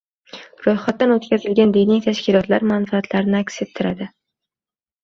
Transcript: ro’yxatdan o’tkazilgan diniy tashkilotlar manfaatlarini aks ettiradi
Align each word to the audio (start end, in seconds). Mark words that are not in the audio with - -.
ro’yxatdan 0.67 1.13
o’tkazilgan 1.17 1.75
diniy 1.75 2.01
tashkilotlar 2.07 2.67
manfaatlarini 2.73 3.43
aks 3.43 3.65
ettiradi 3.69 4.11